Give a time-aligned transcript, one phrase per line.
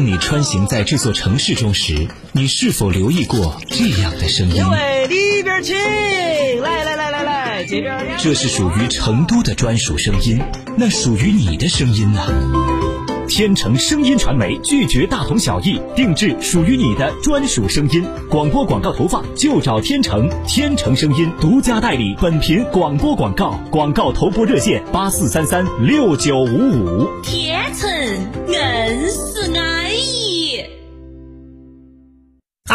[0.00, 4.64] 当你穿行在这座城市中时，你是否留意过这样的声音？
[5.10, 5.76] 里边请，
[6.62, 8.16] 来来来来来，这边。
[8.18, 10.40] 这是属于成都的专属声音，
[10.78, 12.22] 那属于你的声音呢？
[13.28, 18.02] 天成声音传媒拒绝大同小异，定制属于你的专属声音。
[18.30, 27.06] 广播广告投放就找天成，天成声音独家代理本频广播广告，广告投播热线八四三三六九五五。
[27.22, 27.86] 天成
[28.48, 28.58] 硬
[29.10, 29.79] 是安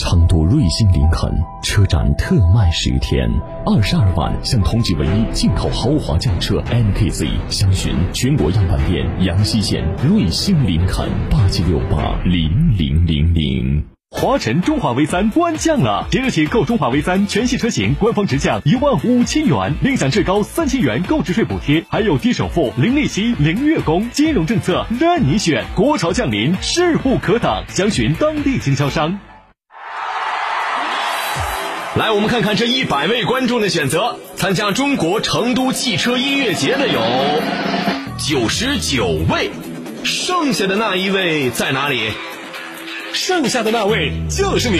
[0.00, 1.30] 成都瑞星林肯
[1.62, 3.30] 车展特卖十天，
[3.66, 13.84] 二十二万享同级唯一进口豪华轿车 MKZ，详询全国样板店阳西县瑞星林肯八七六八零零零零。
[14.10, 25.62] 华晨中华 V 三官降了，即日起购中华 V 三全系车型，官方直降一万五千元，另享最高三千元购置税补贴，还有低首付、零利息、零月供，金融政策任你选。
[25.76, 29.20] 国潮降临，势不可挡，详询当地经销商。
[31.96, 34.16] 来，我们看看这一百位观众的选择。
[34.36, 37.00] 参加中国成都汽车音乐节的有
[38.16, 39.50] 九十九位，
[40.04, 42.10] 剩下的那一位在哪里？
[43.12, 44.78] 剩下的那位就是你。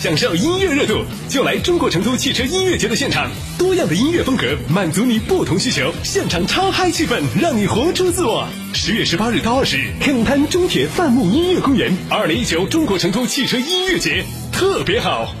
[0.00, 8.48] 享受音乐热度，就来中国成都汽车音乐节的现场，多样的音乐风格满足你不同需求，现场超嗨气氛，让你活出自我。
[8.72, 15.34] 十月十八日到二十日，肯滩中铁范木音乐公园，二零一九中国成都汽车音乐节特别好，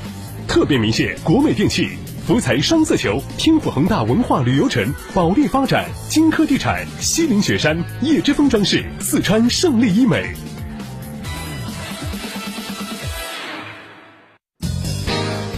[0.50, 1.90] 特别鸣谢国美电器、
[2.26, 10.34] 福彩双色球、天府恒大文化旅游城、保利发展、金科地产、西岭雪山、叶之峰装饰、四川胜利医美。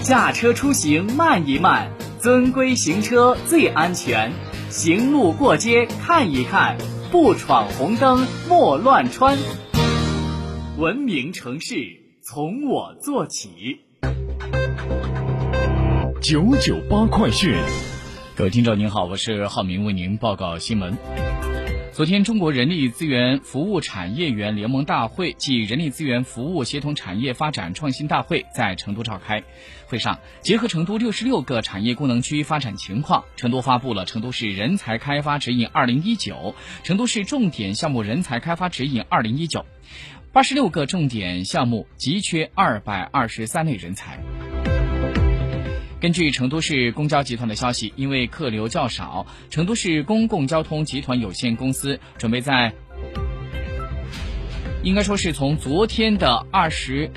[0.03, 4.31] 驾车出行慢一慢，遵规行车最安全。
[4.69, 6.77] 行路过街看一看，
[7.11, 9.39] 不闯红灯莫乱穿。
[10.77, 11.77] 文明城市
[12.23, 13.87] 从我做起。
[16.23, 17.53] 九九八快讯，
[18.37, 20.97] 各位听众您好，我是浩明，为您报告新闻。
[21.93, 29.43] 昨天，中国人力资源服务产业园联盟大会暨人力资源服务协同产业发展创新大会在成都召开。
[29.87, 36.35] 会上，结合成都六十六个产业功能区发展情况，成都发布了《成都市人才开发指引二零一九》
[36.87, 39.61] 《成都市重点项目人才开发指引二零一九》，
[40.31, 44.21] 八十六个重点项目急缺二百二十三类人才。
[46.03, 52.75] 根据成都市公交集团的消息，因为客流较少，成都市公共交通集团有限公司准备在，
[54.83, 57.09] 应该说是从昨天的二十，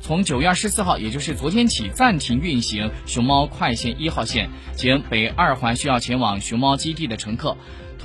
[0.00, 7.54] 从九月二十四号，也就是昨天起暂停运行熊猫快线一号线，请北二环需要前往熊猫基地的乘客。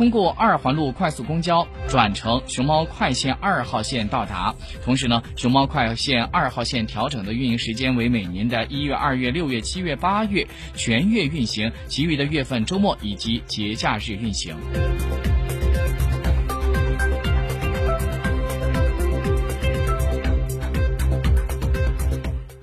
[0.02, 4.56] 通过二环路快速公交转乘熊猫快线二号线到达。
[4.84, 14.56] 同时呢，熊猫快线二号线调整的运营时间为每年的一月、二月、六月、七月、八月全月运行，其余的月份周末以及节假日运行。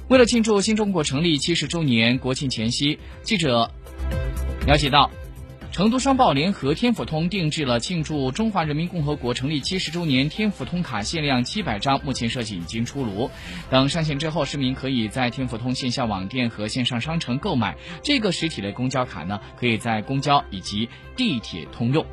[0.09, 3.71] 为了庆祝新中国成立七十周年国庆前夕，记者
[4.67, 5.09] 了解到。
[5.71, 13.31] 成都商报联合天府通定制了庆祝中华人民共和国成立七十周年天府通卡限量七百张，目前设计已经出炉。
[13.71, 22.05] 等上线之后，市民可以在天府通线下网店和线上商城购买这个实体的公交卡呢，可以在公交以及地铁通用。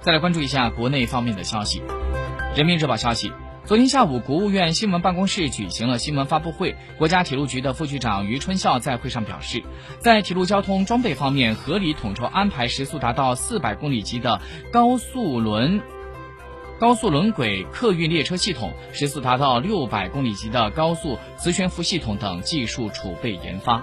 [0.00, 1.80] 再来关注一下国内方面的消息，
[2.56, 3.30] 《人民日报》消息。
[3.66, 6.76] 昨天下午，国务院新闻办公室举行了新闻发布会。
[6.98, 9.60] 国家铁路局的副局长于春孝在会上表示，
[9.98, 14.40] 在铁路交通装备方面，合理统筹安排时速达到四百公里级的
[14.70, 15.82] 高速轮
[16.78, 23.82] 高速轮轨客运列车系统、时速达到六百公里级的高速磁悬浮系统等技术储备研发。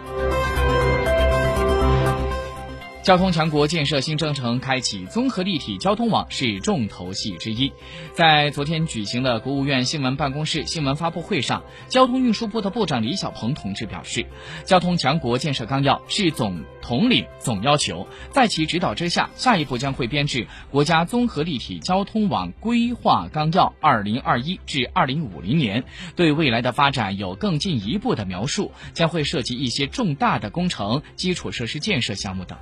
[3.03, 7.73] 交通强国建设新征程开启，综合立体交通网是重头戏之一。
[8.13, 14.25] 在昨天举行的国务院新闻办公室新闻发布会上，交通运输部的部长李小鹏同志表示，
[14.63, 25.83] 交通强国建设纲要是总统领、总要求，在其指导之下，下一步将会编制国家综合立体交通网规划纲要（二零二一至二零五零年），
[26.15, 32.57] 对未来的发展有更进一步的描述，将会涉及一些重大的工程、基础设施建设项目等。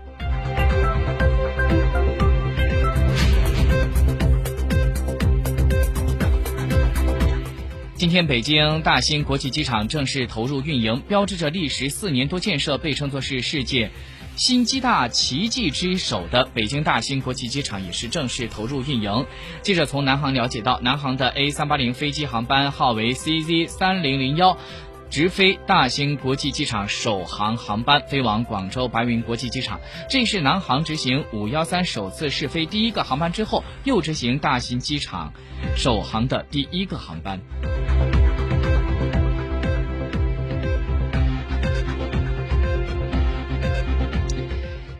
[8.01, 13.91] 今天，北京大兴国际机场正式投入运营，标志着历时四年多建设、被称作是世界
[14.35, 19.27] 新机大奇迹之首的北京大兴国际机场也是正式投入运营。
[19.61, 24.57] 记者从南航了解到，南航的 A 三八零飞机航班号为 CZ 三零零幺。
[25.11, 29.77] 直飞大兴国际机场首航航班飞往广州白云国际机场，
[30.09, 35.33] 这是南航执行五幺三首次试飞第一个航班之后，又执行大兴机场
[35.75, 37.37] 首航的第一个航班。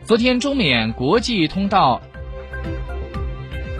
[0.04, 2.02] 昨天，中缅国际通道。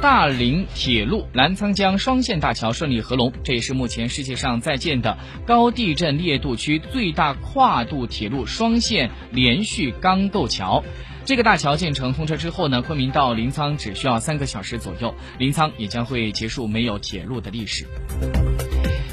[0.02, 5.16] 大林铁路澜沧江双线大桥顺利合龙，这也是目前世界上在建的
[5.46, 10.82] 高地震烈度区最大跨度铁路双线连续钢构桥。
[11.24, 17.86] 这个大桥建成通车之后呢，昆明到临沧只需要三个小时左右，临沧也将会结束没有铁路的历史。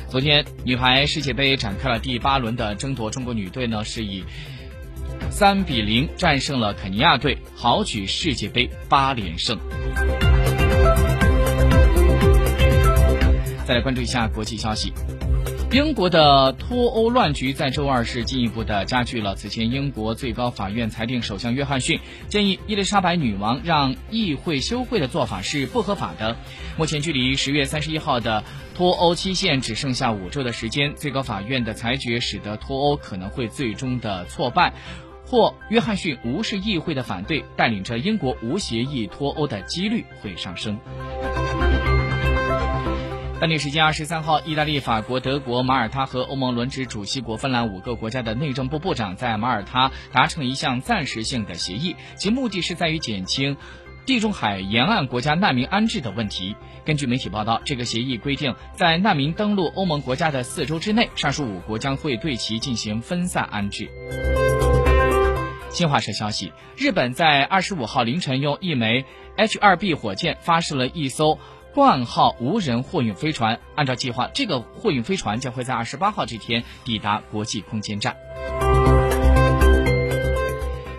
[0.09, 4.23] 昨天，女排世界杯展开了第八轮的争夺，中国女队呢是以
[5.29, 9.55] 三比零战胜了肯尼亚队，豪取世界杯八连胜。
[13.69, 14.91] 再来关注一下国际消息，
[15.71, 19.35] 英国的脱欧乱局在周二是进一步的加剧了。
[19.35, 21.99] 此前，英国最高法院裁定首相约翰逊
[22.29, 26.35] 建议伊丽莎白女王让议会休会的做法是不合法的。
[26.79, 28.43] 目前距离十月三十一号的
[28.73, 34.73] 脱欧期限只剩下五周的时间，最高法院的裁决使得脱欧可能会最终的挫败，
[35.27, 40.79] 或约翰逊无视议会的反对，带领着英国无协议脱欧的几率会上升。
[43.39, 53.55] 当地时间二十三号，意大利、法国、德国、马耳他和欧盟轮值主席国芬兰五个国家的内政部部长在马耳他达成一项暂时性的协议，其目的是在于减轻
[54.05, 56.53] 地中海沿岸国家难民安置的问题。
[56.83, 63.89] 根据媒体报道，这个协议规定，在难民登陆欧盟国家的四周之内，上述五国将会对其进行分散安置。
[65.69, 69.05] 新华社消息，日本在二十五号凌晨用一枚
[69.37, 71.39] H-2B 火箭发射了一艘。
[71.73, 78.17] 冠号无人货运飞船，按照计划，这个货运飞船将会在二十八号这天抵达国际空间站。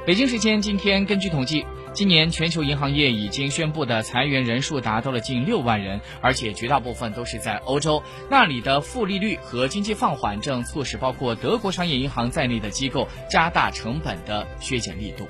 [0.07, 15.27] 北京时间今天，根据统计，今年全球银行业已经宣布的裁员人数达到了近六万人，而且绝大部分都是在欧洲，那里的负利率和经济放缓正促使包括德国商业银行在内的机构加大成本的削减力度。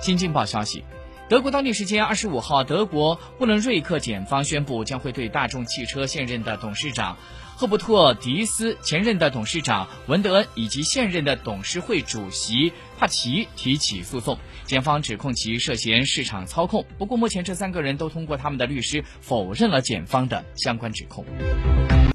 [0.00, 0.82] 新京报消息。
[1.30, 7.16] 德国当地时间二十五号，德国布伦瑞克检方宣布，将会对大众汽车现任的董事长
[7.54, 14.36] 赫伯特·迪斯、前任的董事长文德恩以及现任的董事会主席帕奇提起诉讼。
[14.64, 16.84] 检方指控其涉嫌市场操控。
[16.98, 21.24] 不过，目前这三个人都通过他们的律师否认了检方的相关指控。